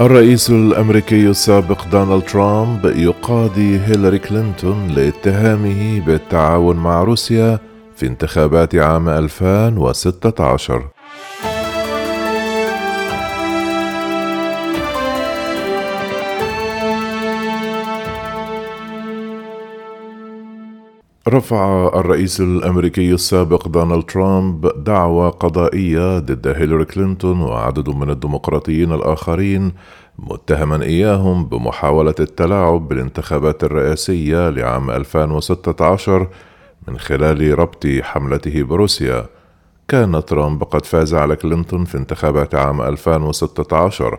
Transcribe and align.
الرئيس 0.00 0.50
الأمريكي 0.50 1.28
السابق 1.28 1.88
دونالد 1.92 2.22
ترامب 2.22 2.84
يقاضي 2.84 3.80
هيلاري 3.80 4.18
كلينتون 4.18 4.88
لاتهامه 4.88 6.00
بالتعاون 6.00 6.76
مع 6.76 7.02
روسيا 7.02 7.58
في 7.96 8.06
انتخابات 8.06 8.74
عام 8.74 9.08
2016 9.08 10.95
رفع 21.28 21.90
الرئيس 21.94 22.40
الأمريكي 22.40 23.14
السابق 23.14 23.68
دونالد 23.68 24.02
ترامب 24.02 24.84
دعوى 24.84 25.30
قضائية 25.30 26.18
ضد 26.18 26.48
هيلاري 26.48 26.84
كلينتون 26.84 27.40
وعدد 27.40 27.88
من 27.88 28.10
الديمقراطيين 28.10 28.92
الآخرين 28.92 29.72
متهما 30.18 30.82
إياهم 30.82 31.44
بمحاولة 31.44 32.14
التلاعب 32.20 32.88
بالانتخابات 32.88 33.64
الرئاسية 33.64 34.50
لعام 34.50 34.90
2016 34.90 36.28
من 36.88 36.98
خلال 36.98 37.58
ربط 37.58 37.86
حملته 38.00 38.62
بروسيا. 38.62 39.26
كان 39.88 40.24
ترامب 40.24 40.62
قد 40.64 40.84
فاز 40.84 41.14
على 41.14 41.36
كلينتون 41.36 41.84
في 41.84 41.98
انتخابات 41.98 42.54
عام 42.54 42.82
2016 42.82 44.18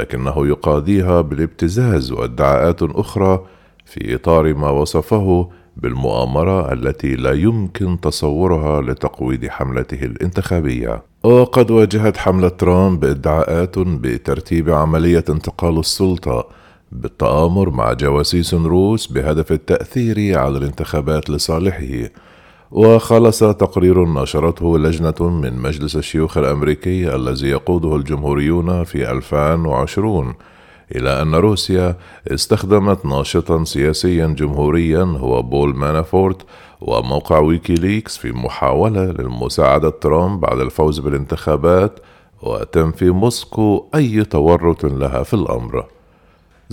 لكنه 0.00 0.46
يقاضيها 0.46 1.20
بالابتزاز 1.20 2.12
وادعاءات 2.12 2.82
أخرى 2.82 3.44
في 3.86 4.14
إطار 4.14 4.54
ما 4.54 4.70
وصفه 4.70 5.48
بالمؤامرة 5.76 6.72
التي 6.72 7.14
لا 7.16 7.32
يمكن 7.32 8.00
تصورها 8.00 8.82
لتقويض 8.82 9.46
حملته 9.46 10.04
الانتخابية. 10.04 11.02
وقد 11.24 11.70
واجهت 11.70 12.16
حملة 12.16 12.48
ترامب 12.48 13.04
ادعاءات 13.04 13.78
بترتيب 13.78 14.70
عملية 14.70 15.24
انتقال 15.28 15.78
السلطة 15.78 16.48
بالتآمر 16.92 17.70
مع 17.70 17.92
جواسيس 17.92 18.54
روس 18.54 19.06
بهدف 19.06 19.52
التأثير 19.52 20.38
على 20.38 20.58
الانتخابات 20.58 21.30
لصالحه. 21.30 22.10
وخلص 22.70 23.38
تقرير 23.38 24.04
نشرته 24.08 24.78
لجنة 24.78 25.14
من 25.20 25.58
مجلس 25.58 25.96
الشيوخ 25.96 26.38
الأمريكي 26.38 27.14
الذي 27.14 27.48
يقوده 27.48 27.96
الجمهوريون 27.96 28.84
في 28.84 29.10
2020 29.10 30.34
إلى 30.94 31.22
أن 31.22 31.34
روسيا 31.34 31.96
استخدمت 32.28 33.06
ناشطا 33.06 33.64
سياسيا 33.64 34.26
جمهوريا 34.26 35.02
هو 35.02 35.42
بول 35.42 35.76
مانافورت 35.76 36.42
وموقع 36.80 37.38
ويكيليكس 37.38 38.16
في 38.16 38.32
محاولة 38.32 39.04
لمساعدة 39.04 39.90
ترامب 39.90 40.44
على 40.44 40.62
الفوز 40.62 40.98
بالانتخابات 40.98 42.00
وتنفي 42.42 43.10
موسكو 43.10 43.86
أي 43.94 44.24
تورط 44.24 44.84
لها 44.84 45.22
في 45.22 45.34
الأمر. 45.34 45.84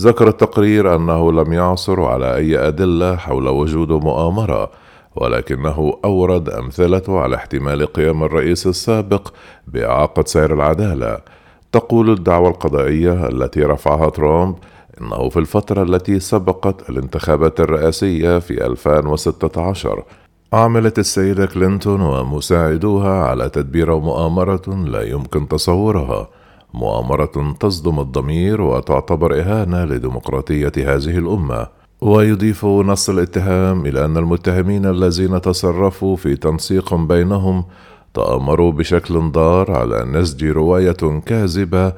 ذكر 0.00 0.28
التقرير 0.28 0.96
أنه 0.96 1.32
لم 1.32 1.52
يعثر 1.52 2.04
على 2.04 2.36
أي 2.36 2.68
أدلة 2.68 3.16
حول 3.16 3.48
وجود 3.48 3.88
مؤامرة 3.92 4.70
ولكنه 5.16 5.98
أورد 6.04 6.48
أمثلة 6.48 7.02
على 7.08 7.36
احتمال 7.36 7.86
قيام 7.86 8.24
الرئيس 8.24 8.66
السابق 8.66 9.32
بإعاقة 9.68 10.24
سير 10.26 10.54
العدالة. 10.54 11.18
تقول 11.74 12.10
الدعوى 12.10 12.48
القضائية 12.48 13.28
التي 13.28 13.62
رفعها 13.62 14.10
ترامب 14.10 14.54
إنه 15.00 15.28
في 15.28 15.38
الفترة 15.38 15.82
التي 15.82 16.20
سبقت 16.20 16.90
الانتخابات 16.90 17.60
الرئاسية 17.60 18.38
في 18.38 18.66
2016 18.66 20.04
عملت 20.52 20.98
السيدة 20.98 21.46
كلينتون 21.46 22.00
ومساعدوها 22.00 23.24
على 23.24 23.48
تدبير 23.48 23.98
مؤامرة 23.98 24.62
لا 24.86 25.02
يمكن 25.02 25.48
تصورها. 25.48 26.28
مؤامرة 26.74 27.54
تصدم 27.60 28.00
الضمير 28.00 28.60
وتعتبر 28.60 29.40
إهانة 29.40 29.84
لديمقراطية 29.84 30.72
هذه 30.76 31.18
الأمة. 31.18 31.66
ويضيف 32.00 32.64
نص 32.64 33.10
الاتهام 33.10 33.86
إلى 33.86 34.04
أن 34.04 34.16
المتهمين 34.16 34.86
الذين 34.86 35.40
تصرفوا 35.40 36.16
في 36.16 36.36
تنسيق 36.36 36.94
بينهم 36.94 37.64
تآمروا 38.14 38.72
بشكل 38.72 39.30
ضار 39.30 39.72
على 39.72 40.04
نسج 40.04 40.44
رواية 40.44 41.20
كاذبة. 41.26 41.92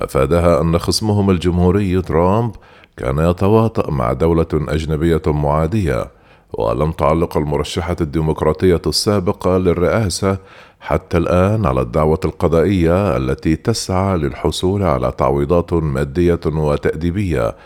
مفادها 0.00 0.60
أن 0.60 0.78
خصمهم 0.78 1.30
الجمهوري 1.30 2.02
ترامب 2.02 2.52
كان 2.96 3.18
يتواطأ 3.18 3.90
مع 3.90 4.12
دولة 4.12 4.46
أجنبية 4.52 5.22
معادية 5.26 6.10
ولم 6.52 6.92
تعلق 6.92 7.36
المرشحة 7.36 7.96
الديمقراطية 8.00 8.82
السابقة 8.86 9.58
للرئاسة 9.58 10.38
حتى 10.80 11.16
الآن 11.16 11.66
على 11.66 11.80
الدعوى 11.80 12.20
القضائية 12.24 13.16
التي 13.16 13.56
تسعى 13.56 14.18
للحصول 14.18 14.82
على 14.82 15.12
تعويضات 15.18 15.72
مادية 15.72 16.40
وتأديبية. 16.46 17.56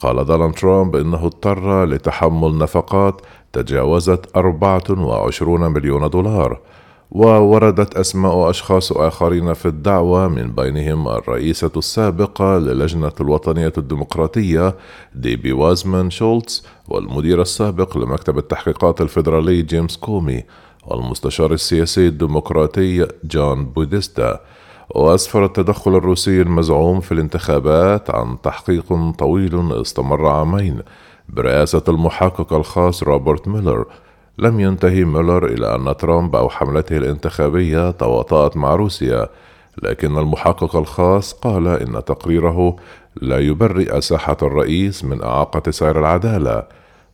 قال 0.00 0.24
دونالد 0.24 0.54
ترامب 0.54 0.96
إنه 0.96 1.26
اضطر 1.26 1.84
لتحمل 1.84 2.58
نفقات 2.58 3.20
تجاوزت 3.52 4.36
24 4.36 5.72
مليون 5.72 6.10
دولار. 6.10 6.60
ووردت 7.10 7.96
أسماء 7.96 8.50
أشخاص 8.50 8.92
آخرين 8.92 9.52
في 9.54 9.66
الدعوى 9.66 10.28
من 10.28 10.52
بينهم 10.52 11.08
الرئيسة 11.08 11.70
السابقة 11.76 12.58
للجنة 12.58 13.12
الوطنية 13.20 13.72
الديمقراطية 13.78 14.74
ديبي 15.14 15.52
وازمان 15.52 16.10
شولتز 16.10 16.66
والمدير 16.88 17.42
السابق 17.42 17.98
لمكتب 17.98 18.38
التحقيقات 18.38 19.00
الفيدرالي 19.00 19.62
جيمس 19.62 19.96
كومي 19.96 20.42
والمستشار 20.86 21.52
السياسي 21.52 22.06
الديمقراطي 22.06 23.06
جون 23.24 23.64
بوديستا. 23.64 24.40
وأسفر 24.94 25.44
التدخل 25.44 25.96
الروسي 25.96 26.42
المزعوم 26.42 27.00
في 27.00 27.12
الانتخابات 27.12 28.10
عن 28.10 28.40
تحقيق 28.42 29.12
طويل 29.18 29.72
استمر 29.72 30.26
عامين 30.26 30.80
برئاسة 31.28 31.82
المحقق 31.88 32.52
الخاص 32.52 33.02
روبرت 33.02 33.48
ميلر. 33.48 33.86
لم 34.38 34.60
ينتهي 34.60 35.04
ميلر 35.04 35.46
إلى 35.46 35.74
أن 35.74 35.96
ترامب 35.96 36.36
أو 36.36 36.48
حملته 36.48 36.96
الانتخابية 36.96 37.90
تواطأت 37.90 38.56
مع 38.56 38.74
روسيا 38.74 39.28
لكن 39.82 40.18
المحقق 40.18 40.76
الخاص 40.76 41.32
قال 41.32 41.68
إن 41.68 42.04
تقريره 42.04 42.76
لا 43.16 43.38
يبرئ 43.38 44.00
ساحة 44.00 44.36
الرئيس 44.42 45.04
من 45.04 45.22
إعاقة 45.22 45.70
سير 45.70 46.00
العدالة. 46.00 46.62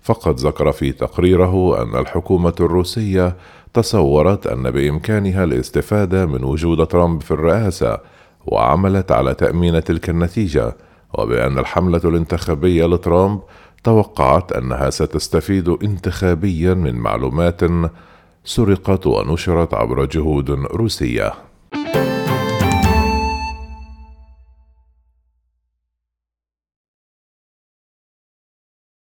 فقد 0.03 0.41
ذكر 0.41 0.73
في 0.73 0.93
تقريره 0.93 1.83
أن 1.83 1.97
الحكومة 1.97 2.55
الروسية 2.61 3.37
تصورت 3.75 4.47
أن 4.47 4.71
بإمكانها 4.71 5.45
الاستفادة 5.45 6.27
من 6.27 6.45
وجود 6.45 6.87
ترامب 6.87 7.23
في 7.23 7.31
الرئاسة 7.31 7.99
وعملت 8.47 9.13
على 9.13 9.35
تأمين 9.35 9.85
تلك 9.85 10.11
النتيجة 10.11 10.77
وبأن 11.15 11.59
الحملة 11.59 12.01
الانتخابية 12.05 12.87
لترامب 12.87 13.41
توقعت 13.85 14.53
أنها 14.53 14.91
ستستفيد 14.91 15.69
انتخابيا 15.69 16.75
من 16.75 16.95
معلومات 16.95 17.61
سرقت 18.45 19.07
ونشرت 19.07 19.75
عبر 19.75 20.05
جهود 20.05 20.51
روسية. 20.51 21.52